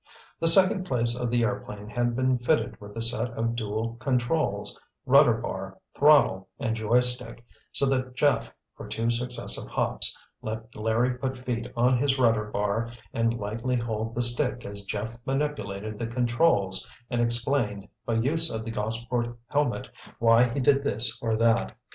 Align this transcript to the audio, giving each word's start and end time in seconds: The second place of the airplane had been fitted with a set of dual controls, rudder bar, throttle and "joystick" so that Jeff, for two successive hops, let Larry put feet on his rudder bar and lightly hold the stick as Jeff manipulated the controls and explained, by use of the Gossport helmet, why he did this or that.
The 0.39 0.47
second 0.47 0.85
place 0.85 1.15
of 1.15 1.29
the 1.29 1.43
airplane 1.43 1.87
had 1.87 2.15
been 2.15 2.39
fitted 2.39 2.81
with 2.81 2.97
a 2.97 3.03
set 3.03 3.29
of 3.37 3.55
dual 3.55 3.97
controls, 3.99 4.75
rudder 5.05 5.35
bar, 5.35 5.77
throttle 5.95 6.49
and 6.57 6.75
"joystick" 6.75 7.45
so 7.71 7.85
that 7.85 8.15
Jeff, 8.15 8.51
for 8.75 8.87
two 8.87 9.11
successive 9.11 9.67
hops, 9.67 10.17
let 10.41 10.75
Larry 10.75 11.15
put 11.19 11.37
feet 11.37 11.71
on 11.77 11.99
his 11.99 12.17
rudder 12.17 12.45
bar 12.45 12.89
and 13.13 13.37
lightly 13.37 13.75
hold 13.75 14.15
the 14.15 14.23
stick 14.23 14.65
as 14.65 14.85
Jeff 14.85 15.15
manipulated 15.23 15.99
the 15.99 16.07
controls 16.07 16.87
and 17.11 17.21
explained, 17.21 17.87
by 18.03 18.15
use 18.15 18.51
of 18.51 18.65
the 18.65 18.71
Gossport 18.71 19.37
helmet, 19.49 19.87
why 20.17 20.45
he 20.49 20.59
did 20.61 20.83
this 20.83 21.15
or 21.21 21.35
that. 21.37 21.77